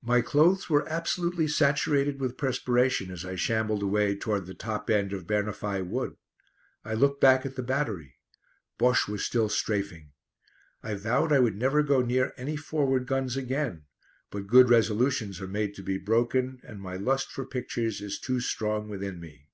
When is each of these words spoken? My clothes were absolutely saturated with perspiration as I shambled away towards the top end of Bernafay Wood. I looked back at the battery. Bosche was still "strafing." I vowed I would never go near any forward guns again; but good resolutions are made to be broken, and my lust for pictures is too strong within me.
My 0.00 0.22
clothes 0.22 0.70
were 0.70 0.88
absolutely 0.88 1.46
saturated 1.46 2.20
with 2.22 2.38
perspiration 2.38 3.10
as 3.10 3.22
I 3.22 3.34
shambled 3.34 3.82
away 3.82 4.16
towards 4.16 4.46
the 4.46 4.54
top 4.54 4.88
end 4.88 5.12
of 5.12 5.26
Bernafay 5.26 5.82
Wood. 5.82 6.16
I 6.86 6.94
looked 6.94 7.20
back 7.20 7.44
at 7.44 7.54
the 7.54 7.62
battery. 7.62 8.14
Bosche 8.78 9.06
was 9.08 9.26
still 9.26 9.50
"strafing." 9.50 10.12
I 10.82 10.94
vowed 10.94 11.34
I 11.34 11.38
would 11.40 11.56
never 11.56 11.82
go 11.82 12.00
near 12.00 12.32
any 12.38 12.56
forward 12.56 13.06
guns 13.06 13.36
again; 13.36 13.82
but 14.30 14.46
good 14.46 14.70
resolutions 14.70 15.38
are 15.38 15.46
made 15.46 15.74
to 15.74 15.82
be 15.82 15.98
broken, 15.98 16.62
and 16.64 16.80
my 16.80 16.96
lust 16.96 17.30
for 17.30 17.44
pictures 17.44 18.00
is 18.00 18.18
too 18.18 18.40
strong 18.40 18.88
within 18.88 19.20
me. 19.20 19.50